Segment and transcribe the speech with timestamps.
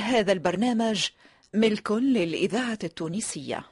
[0.00, 1.08] هذا البرنامج
[1.54, 3.64] ملك للإذاعة التونسية.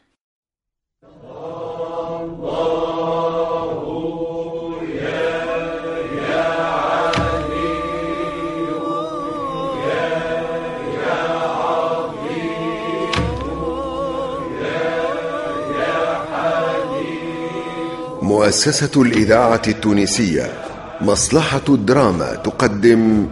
[18.22, 20.52] مؤسسة الإذاعة التونسية
[21.00, 23.29] مصلحة الدراما تقدم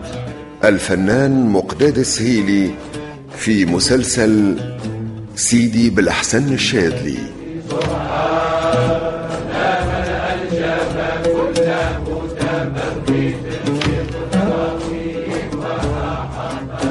[0.64, 2.74] الفنان مقداد السهيلي
[3.36, 4.56] في مسلسل
[5.36, 7.18] سيدي بالأحسن الشاذلي.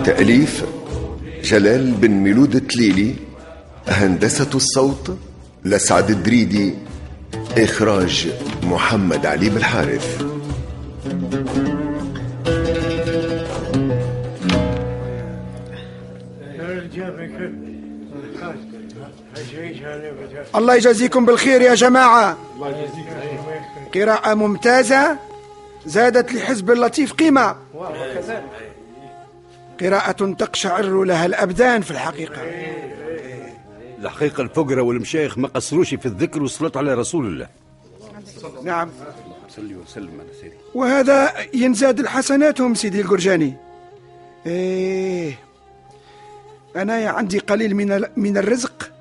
[0.05, 0.63] تأليف
[1.43, 3.15] جلال بن ميلود التليلي
[3.87, 5.17] هندسة الصوت
[5.65, 6.73] لسعد الدريدي
[7.57, 8.27] إخراج
[8.63, 10.34] محمد علي بالحارث.
[20.55, 22.37] الله يجازيكم بالخير يا جماعة.
[23.95, 25.17] قراءة ممتازة
[25.85, 27.55] زادت لحزب اللطيف قيمة.
[29.81, 32.41] قراءة تقشعر لها الأبدان في الحقيقة.
[33.99, 37.47] الحقيقة الفقراء والمشايخ ما قصروش في الذكر والصلاة على رسول الله.
[38.63, 38.89] نعم.
[39.49, 40.55] صلي وسلم على سيدي.
[40.73, 43.53] وهذا ينزاد الحسناتهم سيدي الجرجاني
[44.45, 45.39] إيه.
[46.75, 48.91] أنا عندي قليل من من الرزق.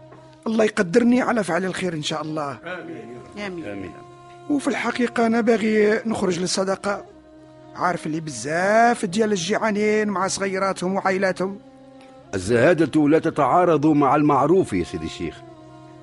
[0.46, 2.58] الله يقدرني على فعل الخير إن شاء الله.
[3.46, 3.92] آمين.
[4.50, 7.04] وفي الحقيقة أنا باغي نخرج للصدقة.
[7.76, 11.58] عارف اللي بزاف ديال الجيعانين مع صغيراتهم وعائلاتهم.
[12.34, 15.36] الزهادة لا تتعارض مع المعروف يا سيدي الشيخ.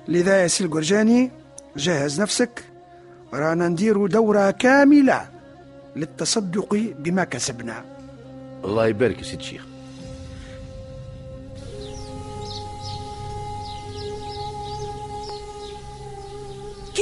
[0.08, 1.30] لذا يا سي الجرجاني
[1.76, 2.64] جهز نفسك.
[3.34, 5.28] رانا نديروا دورة كاملة
[5.96, 7.84] للتصدق بما كسبنا.
[8.64, 9.66] الله يبارك يا سيدي الشيخ.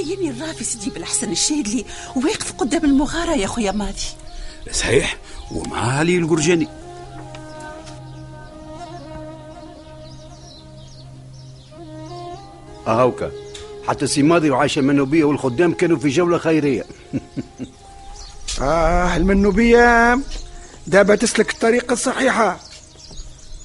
[0.04, 1.84] كيني الرافي سيدي بالحسن الشادلي
[2.16, 4.02] واقف قدام المغارة يا خويا ماضي
[4.72, 5.16] صحيح
[5.50, 6.68] ومع علي القرجاني.
[12.86, 13.30] هاوكا
[13.86, 16.84] حتى سي ماضي وعائشة المنوبية والخدام كانوا في جولة خيرية.
[18.62, 20.18] آه المنوبية
[20.86, 22.60] دابا تسلك الطريقة الصحيحة.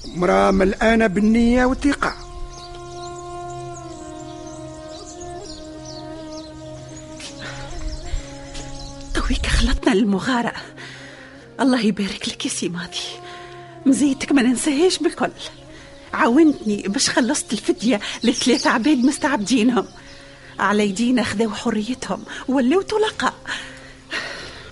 [0.06, 2.15] مرأة ملآنة بالنية والثقة.
[10.16, 10.52] للمغارة
[11.60, 13.06] الله يبارك لك يا سي ماضي.
[13.86, 15.30] مزيتك ما ننساهاش بالكل.
[16.14, 19.86] عاونتني باش خلصت الفدية لثلاثة عباد مستعبدينهم.
[20.58, 23.34] على يدينا خذاو حريتهم ولاو طلقاء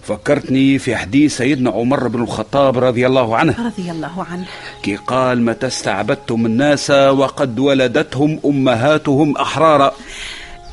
[0.03, 3.66] فكرتني في حديث سيدنا عمر بن الخطاب رضي الله عنه.
[3.66, 4.47] رضي الله عنه.
[4.82, 9.94] كي قال متى استعبدتم الناس وقد ولدتهم أمهاتهم أحرارا.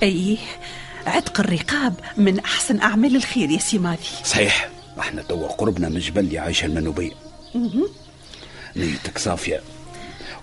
[0.03, 0.37] أي
[1.05, 4.69] عتق الرقاب من أحسن أعمال الخير يا سي ماضي صحيح.
[4.99, 7.11] إحنا توا قربنا من جبل عائشة المنوبية
[8.75, 9.61] نيتك صافية.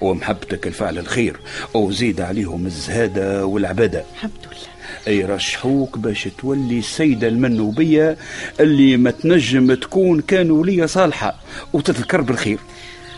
[0.01, 1.41] ومحبتك الفعل الخير.
[1.75, 5.15] وزيد عليهم الزهادة والعبادة الحمد لله.
[5.17, 8.17] يرشحوك باش تولي السيدة المنوبية
[8.61, 11.37] اللي ما تنجم تكون كان ولية صالحة.
[11.73, 12.59] وتذكر بالخير.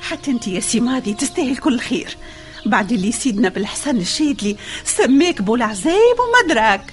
[0.02, 2.16] حتى أنت يا سي ماضي تستاهل كل خير.
[2.66, 6.92] بعد اللي سيدنا بالحسن الشيدلي سماك بو العزايب ومدراك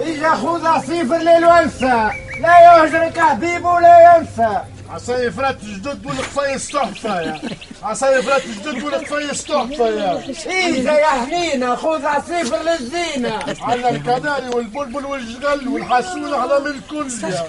[0.00, 4.60] إجا خذ صفر للونسة لا يهجرك حبيب ولا ينسى.
[4.90, 7.40] عصاي فرات جدد والقفايص تحفة يا.
[7.82, 10.24] عصاي فرات جدد والقفايص تحفة يا.
[10.46, 13.38] إجا يا حنينة خذ صفر للزينة.
[13.60, 17.46] على الكناري والبلبل والجغل والحسون على من الكل يا.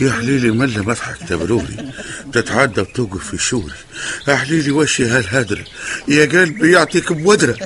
[0.00, 1.92] يا حليلي ملا مضحك تبروري
[2.32, 3.74] تتعدى وتوقف في شوري
[4.28, 5.64] يا حليلي وشي هالهدرة
[6.08, 7.56] يا قلبي يعطيك بودرة.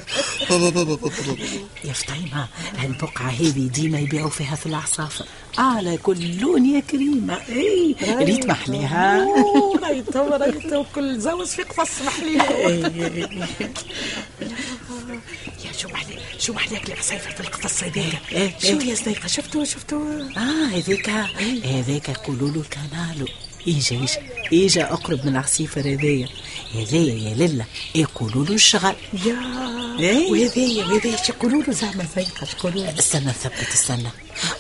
[1.85, 2.47] يا فطيمة
[2.79, 5.25] هالبقعة هذه ديما يبيعوا فيها في العصافر
[5.59, 7.39] على كل لون يا كريمة.
[7.49, 9.27] اي ريت محليها
[9.89, 12.41] ريتو ريتو كل زوج في قفص محليل
[15.65, 18.91] يا شو محلي شو محليك العصيفر في القفص هذاك إيه، شو إيه.
[18.91, 21.09] يا صديقة شفتوا شفتوا آه هذاك
[21.65, 23.27] هذاك يقولوا له كانالو
[23.69, 26.29] اجا اجا اجا أقرب من العصيفر هذايا
[26.75, 27.65] هذايا يا لله
[27.95, 28.95] يقولوا له الشغل.
[29.27, 30.31] يا إيه.
[30.31, 34.09] وهذايا وهذايا شو يقولوا له زعما زيقة يقولوا له استنى نثبت استنى.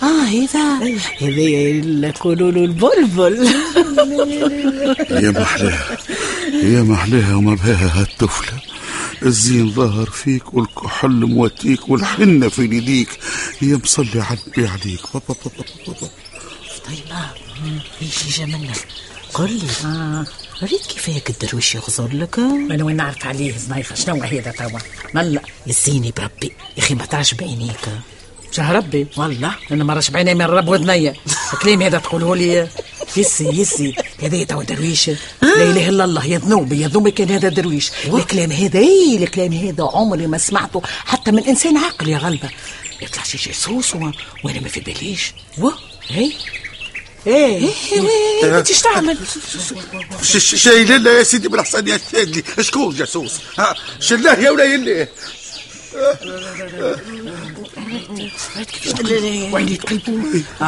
[0.03, 3.47] آه هذا هذايا اللي يقولوا له البلبل.
[5.11, 5.99] يا محلاها
[6.53, 8.61] يا محلاها وما بها هالطفلة.
[9.23, 13.09] الزين ظهر فيك والكحل موتيك والحنة في يديك.
[13.63, 15.01] يا مصلي النبي عليك.
[15.15, 16.11] بابا بابا بابا
[16.75, 17.31] فطيمة
[18.03, 18.87] إيش جا منك؟
[19.35, 19.71] قل لي.
[19.85, 20.27] آه.
[20.63, 24.79] ريت كيف هيك الدرويش يغزر لك؟ أنا وين نعرف عليه زنيخه شنو هذا توا؟
[25.15, 26.53] ملا يزيني بربي.
[26.77, 27.89] يا أخي ما تعرفش بعينيك.
[28.53, 29.07] شه ربي.
[29.17, 29.55] والله.
[29.73, 31.15] أنا ما رش بعيني من رب ودنيا
[31.53, 32.69] الكلام هذا تقوله لي.
[33.17, 33.95] يسي يسي.
[34.23, 35.09] هذا توا درويش.
[35.09, 36.27] لا إله إلا الله.
[36.27, 37.91] يا ذنوبي يا ذنوبي كان هذا درويش.
[38.07, 40.83] الكلام هذا اي الكلام هذا؟ عمري ما سمعته.
[41.05, 42.51] حتى من إنسان عاقل يا غلبة.
[43.03, 43.95] يطلع شي جاسوس
[44.45, 45.33] وأنا ما في باليش.
[45.59, 45.71] و
[46.09, 46.33] هي
[47.27, 47.69] إيه.
[48.43, 49.19] إيه انت إيش تعمل؟
[50.23, 54.65] ش- ش- شي لله يا سيدي بالحسن يا شادلي شكون جاسوس؟ ها شلاه يا ولا
[54.65, 55.09] يلي.
[59.53, 60.65] وين تقلبوا؟ آه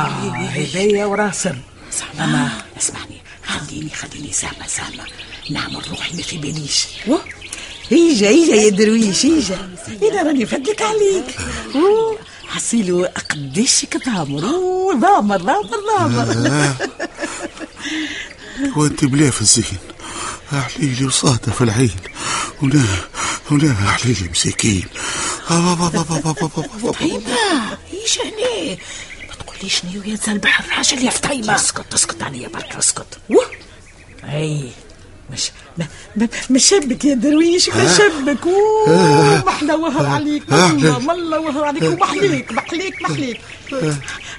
[0.57, 1.57] هذايا وراسم.
[2.21, 3.23] اما اسمعني.
[3.47, 5.05] خليني خليني سامة سامة.
[5.51, 6.85] نعمل روحي ما في باليش
[7.93, 9.59] ايجا ايجا يا درويش ايجا
[10.03, 11.25] أنا راني فدلك عليك.
[11.75, 12.19] أوه،
[12.53, 16.75] حصيلو قديشك ضامر أوه، ضامر ضامر ضامر
[18.77, 19.79] وانت بلا في الزين
[20.53, 21.97] احليلي وصاده في العين
[22.63, 22.83] ولا
[23.51, 24.85] ولا احليلي مساكين
[27.01, 27.37] طيبة
[27.93, 28.77] إيش هنا
[29.29, 33.19] ما تقوليش نيو يا البحر راجل يا فطيمة اسكت اسكت عليا برك اسكت
[34.25, 34.71] اي
[35.31, 35.51] مش
[36.51, 38.47] مش شبك يا درويش ما شبك
[39.47, 43.41] محلى وهر عليك والله والله وهر عليك ومحليك محليك محليك.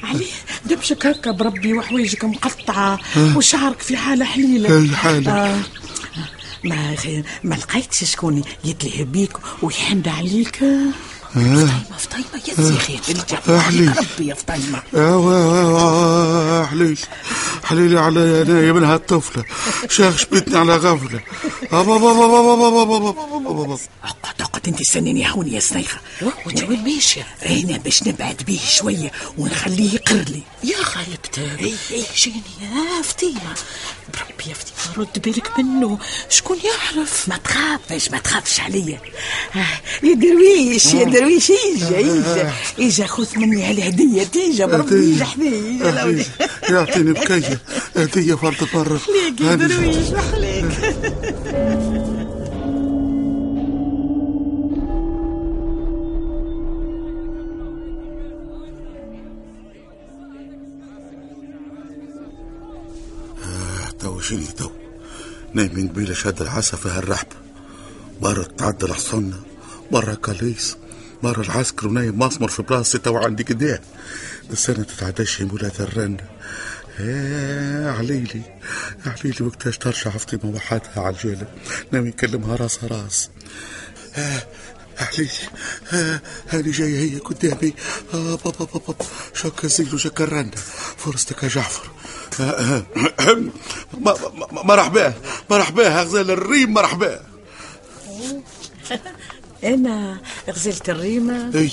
[0.04, 0.26] عليه
[0.66, 3.00] دبشك هكا بربي وحوايجك مقطعة
[3.36, 4.78] وشعرك في حالة حليلة.
[4.82, 5.32] أي حالة.
[5.32, 5.60] آه.
[6.64, 6.96] ما
[7.44, 9.32] ما لقيتش شكون يتلهى بيك
[9.62, 10.60] ويحن عليك.
[11.34, 13.88] فطيمة فطيمة يا زيخي ترجع أحلي.
[13.88, 14.82] ربي يا فطيمة
[16.66, 16.96] حليلي
[17.64, 19.44] حليلي على عينيا من هالطفلة
[19.90, 21.20] شاخ بيتني على غفلة.
[24.04, 25.98] اقعد اقعد انت استنيني هوني يا سنيخة
[26.46, 32.04] وانت وين ماشية؟ هنا باش نبعد بيه شوية ونخليه يقر لي يا خايبتك اي اي
[32.18, 33.56] جيني يا فطيمة.
[34.14, 35.98] بربي يا فطيمة رد بالك منه.
[36.30, 39.00] شكون يعرف؟ ما تخافش ما تخافش عليا.
[39.56, 42.54] آه، يا درويش يا درويش إيجا إيجا.
[42.80, 44.96] إيجا خذ مني هالهدية تيجا بربي.
[44.96, 45.52] إيجا حذايا
[45.84, 46.26] يا لولي
[46.70, 47.60] يعطيني بكية
[47.96, 50.66] هدية فرد مرة ليك يا درويش محليك
[64.34, 64.70] شني تو
[65.54, 67.36] نايمين قبيلة شاد العسى في هالرحبة
[68.22, 69.44] مرة تعدى الحصنة
[69.92, 70.78] مرة كاليس
[71.24, 73.82] مرة العسكر ونايم مسمر في بلاصتي تو عندي قديه
[74.52, 76.30] السنة تتعداش ولاد الرنة
[77.00, 78.42] إيه عليلي
[79.06, 81.48] عليلي وقتاش ترجع فاطمة وحدها على الجيلة
[81.92, 83.30] ناوي يكلمها راس راس.
[84.16, 84.44] آه
[85.00, 85.30] عليلي
[86.50, 87.74] هاني جاية هي قدامي.
[88.14, 88.96] آه بابا بابا
[89.34, 90.52] شك الزيل وشك الرنة
[90.98, 91.92] فرصتك يا جعفر.
[94.52, 95.14] مرحبا
[95.50, 97.20] مرحبا غزال الريم مرحبا
[99.64, 101.72] أنا غزلت الريمة أي.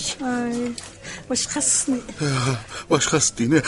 [1.30, 2.56] واش خصني آه،
[2.90, 3.46] واش خصتي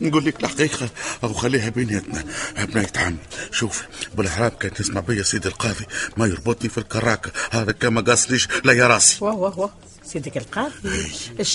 [0.00, 0.88] نقول لك الحقيقة
[1.24, 2.24] أو خليها بيناتنا
[2.58, 3.16] بنيت عم
[3.52, 3.82] شوف
[4.14, 7.30] بالحرام كان تسمع بيا سيدي القاضي ما يربطني في الكراكة.
[7.50, 9.18] هذا كما قاصليش لا يا راسي.
[9.20, 9.70] واه واه واه
[10.04, 10.74] سيدك القاضي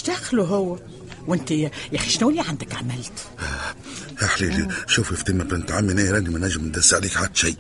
[0.07, 0.77] دخله هو؟
[1.27, 3.27] وأنت يا يا أخي شنو اللي عندك عملت؟
[4.21, 7.57] يا حليلي شوفي فاطمة بنت عمي أنا راني ما نجم ندس عليك حتى شيء.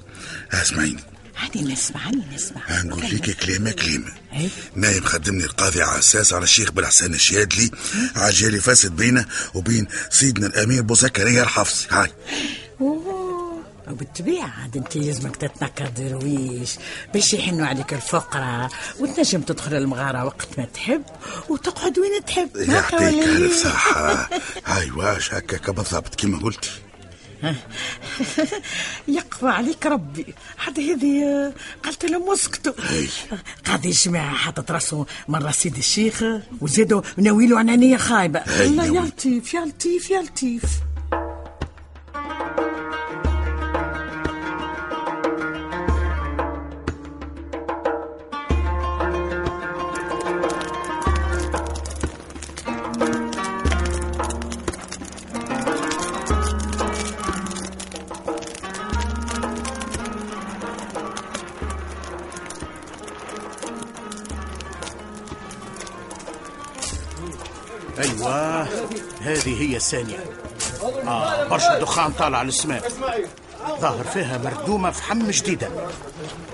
[0.51, 1.03] اسمعيني.
[1.37, 4.11] هاني نسمع هاني نسمع هنقول لك كلمة كلمة.
[4.33, 7.71] اي نايم خدمني القاضي على أساس على الشيخ بلحسن الشادلي
[8.15, 11.87] عجالي فاسد بينه وبين سيدنا الأمير بو زكريا الحفصي.
[11.91, 12.11] هاي.
[13.91, 16.75] وبالطبيعة عاد انت لازمك تتنكر درويش
[17.13, 21.03] باش يحنوا عليك الفقراء وتنجم تدخل المغارة وقت ما تحب
[21.49, 24.29] وتقعد وين تحب يعطيك ولا الف إيه؟ صحة
[24.65, 26.69] هاي واش هكاك بالضبط كما قلتي.
[29.07, 30.25] يقوى عليك ربي.
[30.57, 32.73] حتى هذه آه، قالت لهم اسكتوا
[33.65, 36.23] قاضي الجماعة حطت راسه مرة سيد الشيخ
[36.61, 38.39] وزادوا ناويلو عنانية خايبة.
[38.39, 38.85] الله.
[38.85, 40.63] يا لطيف يا لطيف يا لطيف.
[69.25, 70.25] هذه هي الثانية.
[71.07, 72.91] آه برشا دخان طالع على السماء.
[73.81, 75.69] ظاهر فيها مردومة فحم جديدة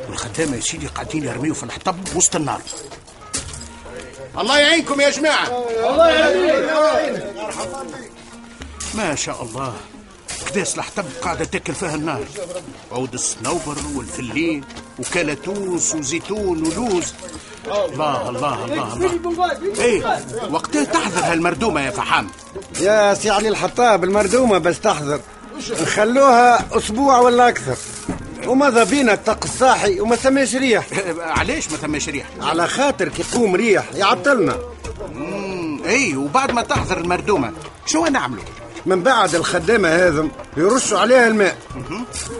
[0.09, 2.61] والخدامة يا سيدي قاعدين يرميوا في الحطب وسط النار.
[4.37, 5.47] الله يعينكم يا جماعة.
[5.89, 7.33] الله يعينك.
[8.93, 9.73] ما شاء الله.
[10.47, 12.25] كداس الحطب قاعدة تاكل فيها النار.
[12.91, 14.63] عود الصنوبر والفلين
[14.99, 17.13] وكلاتوس وزيتون ولوز.
[17.67, 19.59] الله الله الله الله.
[19.79, 22.31] إيه وقتها تحضر هالمردومة يا فحام.
[22.79, 25.19] يا سي علي الحطاب المردومة بس تحضر
[25.81, 27.75] نخلوها أسبوع ولا أكثر.
[28.47, 30.87] وماذا بينا الطق الصاحي وما ثماش ريح.
[31.39, 34.55] علاش ما ثماش ريح؟ على خاطر كي يقوم ريح يعطلنا.
[35.85, 37.51] إي وبعد ما تحضر المردومة
[37.85, 38.43] شو نعملوا
[38.85, 41.57] من بعد الخدامة هذم يرشوا عليها الماء.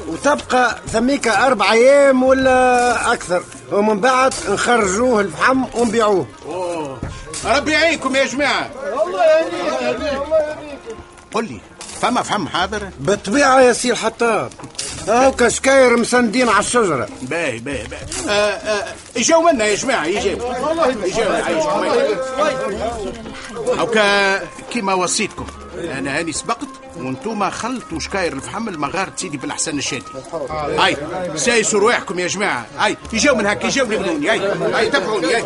[0.08, 3.44] وتبقى ثميك أربع أيام ولا أكثر.
[3.72, 6.28] ومن بعد نخرجوه الفحم ونبيعوه.
[7.46, 8.70] ربي يعينكم يا جماعة.
[9.12, 10.32] الله
[11.34, 11.60] قل لي
[12.02, 14.52] فما فهم حاضر؟ بالطبيعة يا سي الحطاب
[15.08, 17.08] هاو كشكاير مسندين على الشجرة.
[17.22, 18.02] باهي باهي باهي.
[18.30, 20.54] آه آه يجاو منا يا جماعة يجاو
[21.06, 21.32] يجاو
[23.78, 24.40] هاوكا
[24.72, 25.46] كيما وصيتكم.
[25.76, 30.06] أنا هاني سبقت وانتوما خلطوا شكاير الفحم المغارة سيدي بالحسن الشادي.
[30.52, 30.98] هاي
[31.36, 32.66] سايسوا رواحكم يا جماعة.
[32.78, 34.40] هاي يجاو من هكا يجاو يبنوني هاي
[34.74, 35.44] هاي تبعوني هاي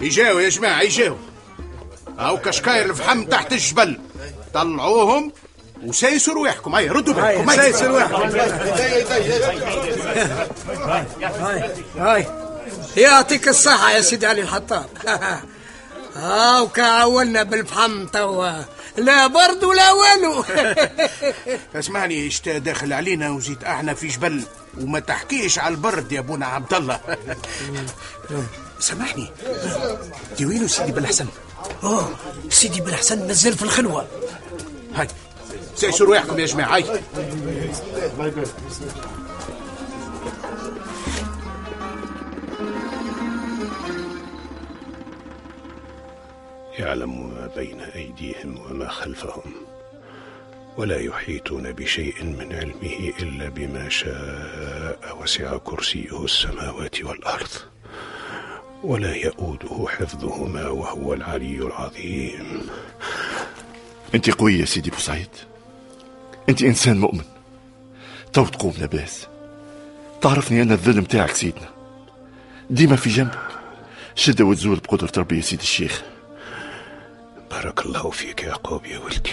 [0.00, 1.16] يجاو يا جماعة يجاو
[2.18, 4.00] هاو كشكاير الفحم تحت الجبل.
[4.54, 5.32] طلعوهم
[5.82, 6.74] وسايسوا رواحكم.
[6.74, 7.52] هاي ردوا بالكم.
[7.56, 8.38] سايسوا رواحكم.
[11.96, 12.26] هاي
[12.96, 14.86] يعطيك الصحة يا سيدي علي الحطاب.
[16.16, 18.62] هاو كعولنا بالفحم توا.
[18.96, 20.44] لا برد ولا والو.
[21.74, 24.42] اسمعني اشتا داخل علينا وزيد أحنا في جبل
[24.80, 27.00] وما تحكيش على البرد يا ابونا عبد الله.
[28.78, 29.30] سامحني.
[30.38, 31.26] دي وينو سيدي بالحسن
[31.82, 32.16] اوه
[32.50, 34.06] سيدي بالحسن مازال في الخلوة.
[34.94, 35.08] هاي.
[35.74, 36.84] سيسوا رواحكم يا جماعة؟ هاي.
[46.78, 49.54] يعلم ما بين أيديهم وما خلفهم
[50.76, 57.48] ولا يحيطون بشيء من علمه إلا بما شاء وسع كرسيه السماوات والأرض.
[58.82, 62.66] ولا يؤوده حفظهما وهو العلي العظيم.
[64.14, 65.28] أنت قوي يا سيدي بوسعيد
[66.48, 67.24] أنت إنسان مؤمن.
[68.32, 69.26] تو تقوم لاباس
[70.20, 71.68] تعرفني أنا الذل متاعك سيدنا.
[72.70, 73.38] ديما في جنبك.
[74.14, 76.02] شدة وتزول بقدرة ربي يا سيدي الشيخ.
[77.50, 79.30] بارك الله فيك يا يعقوب يا ولدي.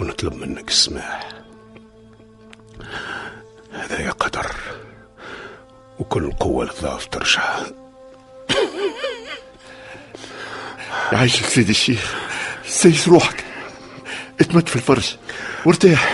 [0.00, 1.28] ونطلب منك السماح.
[3.72, 4.56] هذا يا قدر.
[5.98, 7.58] وكل قوة للضعف ترجع
[11.12, 12.14] يعيشك سيدي الشيخ.
[12.66, 13.44] سيس روحك.
[14.40, 15.16] اتمت في الفرج.
[15.64, 16.13] وارتاح.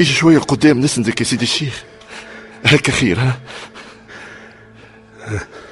[0.00, 1.82] إيش شوية قدام نسندك يا سيدي الشيخ؟
[2.64, 3.40] هكا خير ها؟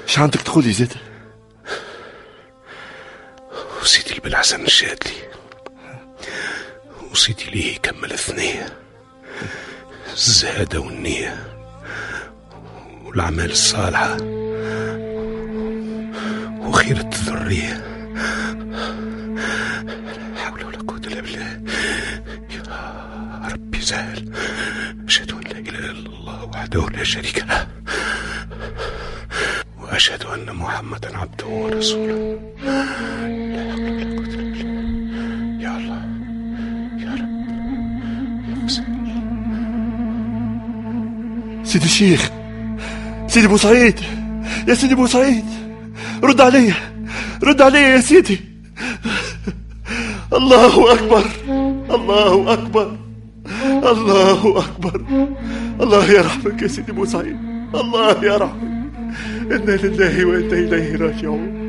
[0.07, 0.93] إيش عندك تقول لي زاد
[3.81, 5.29] وسيدي بالحسن الشادلي
[7.11, 8.77] وسيدي ليه يكمل الثنية.
[10.13, 11.45] الزهادة والنية.
[13.05, 14.17] والأعمال الصالحة.
[16.59, 17.88] وخيرة الذرية.
[26.69, 27.67] وحده لا شريك له.
[29.81, 32.39] وأشهد أن محمدا عبده ورسوله.
[32.65, 32.85] لا
[35.65, 36.01] يا الله.
[37.03, 37.31] يا رب.
[41.59, 42.29] يا سيدي الشيخ.
[43.27, 43.99] سيدي بوسعيد
[44.67, 45.45] يا سيدي بوسعيد
[46.23, 46.73] رد علي.
[47.43, 48.39] رد علي يا سيدي.
[50.33, 51.25] الله أكبر.
[51.95, 52.97] الله أكبر.
[53.91, 55.27] الله أكبر.
[55.81, 57.37] الله يرحمك يا سيدي بوسعيد
[57.75, 58.79] الله يرحمك
[59.51, 61.59] إنا لله وإنا إليه راجعون.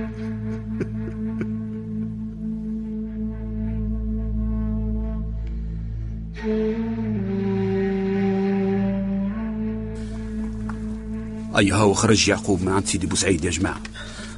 [11.59, 13.81] أيها وخرج يعقوب من عند سيدي بوسعيد يا جماعة.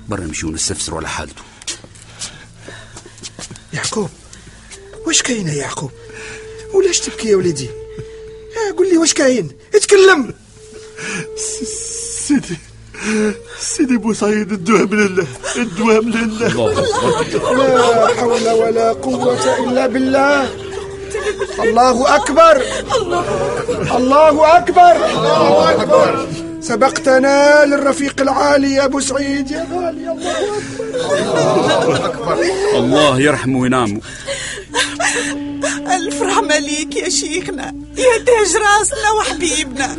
[0.08, 1.42] برا نمشيو نستفسروا على حالته.
[3.72, 4.10] يعقوب
[5.06, 5.90] واش كاين يا يعقوب؟
[6.74, 7.81] ولاش تبكي يا وليدي؟
[8.76, 10.34] قول لي واش كاين؟ اتكلم!
[12.26, 12.56] سيدي
[13.60, 15.26] سيدي بوسعيد الدوام لله
[15.56, 16.72] الدوام لله.
[17.56, 20.48] لا حول ولا قوة إلا بالله.
[21.62, 22.62] الله أكبر.
[23.96, 24.94] الله أكبر.
[25.10, 26.28] الله أكبر
[26.60, 29.50] سبقتنا للرفيق العالي يا أبو سعيد.
[29.50, 32.36] يا غالي الله أكبر
[32.74, 34.00] الله يرحمه وينعمه
[35.92, 37.74] ألف رحمة ليك يا شيخنا.
[37.96, 39.96] يا تاج راسنا وحبيبنا.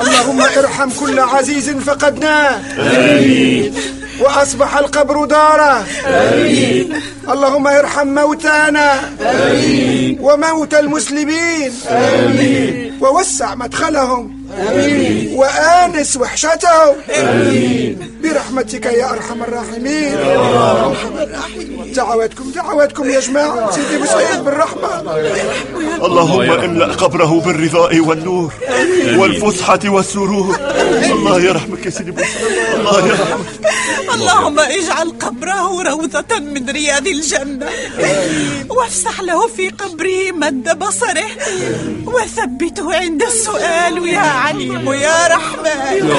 [0.00, 2.60] اللهم ارحم كل عزيز فقدناه.
[2.78, 3.74] آمين.
[4.20, 7.00] وأصبح القبر داره آمين.
[7.28, 9.10] اللهم ارحم موتانا.
[9.20, 10.18] آمين.
[10.20, 11.72] وموتى المسلمين.
[11.88, 12.98] آمين.
[13.00, 14.35] ووسع مدخلهم.
[14.54, 15.34] آمين.
[15.36, 18.20] وآنس وحشتهم آمين.
[18.22, 20.12] برحمتك يا أرحم الراحمين.
[20.12, 21.92] يا أرحم الراحمين.
[21.92, 23.70] دعواتكم دعواتكم يا جماعة.
[23.70, 25.00] سيدي بسعيد بالرحمة.
[26.06, 28.52] اللهم املأ قبره بالرضاء والنور
[29.18, 30.56] والفسحة والسرور.
[31.12, 33.46] الله يرحمك يا سيدي بوسعيد الله يرحمك.
[34.14, 37.66] اللهم اجعل قبره روضة من رياض الجنة.
[38.70, 41.28] وافسح له في قبره مد بصره.
[42.06, 46.10] وثبته عند السؤال يا عليم يا رحمن.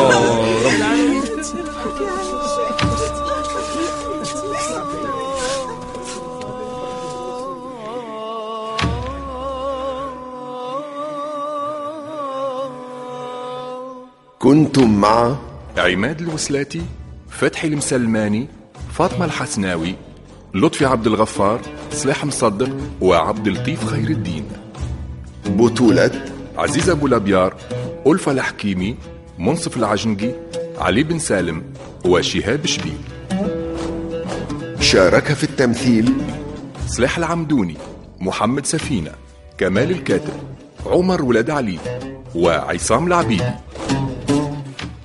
[14.40, 15.36] كنتم مع
[15.78, 16.82] عماد الوسلاتي
[17.30, 18.48] فتحي المسلماني
[18.94, 19.96] فاطمة الحسناوي
[20.54, 22.70] لطفي عبد الغفار صلاح مصدق
[23.02, 24.46] وعبد اللطيف خير الدين.
[25.46, 26.26] بطولة
[26.58, 27.56] عزيز أبو الأبيار
[28.08, 28.96] ألفة الحكيمي
[29.40, 30.32] منصف العجنقي
[30.78, 31.64] علي بن سالم
[32.06, 32.98] وشهاب شبيب
[34.80, 36.14] شارك في التمثيل
[36.88, 37.78] سلاح العمدوني
[38.20, 39.12] محمد سفينة
[39.58, 40.34] كمال الكاتب
[40.86, 41.80] عمر ولاد علي
[42.36, 43.44] وعصام العبيد.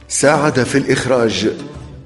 [0.09, 1.51] ساعد في الإخراج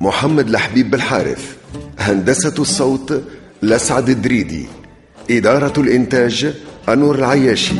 [0.00, 1.56] محمد لحبيب بالحارث
[1.98, 3.22] هندسة الصوت
[3.62, 4.66] لسعد الدريدي
[5.30, 6.54] إدارة الإنتاج
[6.88, 7.74] أنور العياشي.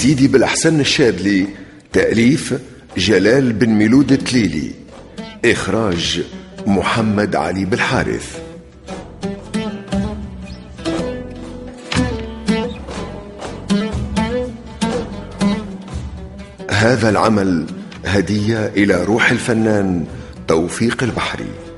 [0.00, 1.46] سيدي بالأحسن الشاذلي
[1.92, 2.54] تأليف
[2.96, 4.70] جلال بن ميلود التليلي
[5.44, 6.22] إخراج
[6.66, 8.40] محمد علي بالحارث
[16.70, 17.66] هذا العمل
[18.04, 20.06] هدية إلى روح الفنان
[20.48, 21.69] توفيق البحري.